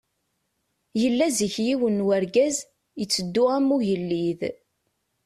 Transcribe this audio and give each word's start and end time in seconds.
Yella 1.01 1.25
zik 1.37 1.55
yiwen 1.65 1.95
n 2.01 2.05
urgaz, 2.15 2.57
yetteddu 2.99 3.43
am 3.57 3.67
ugellid. 3.75 4.41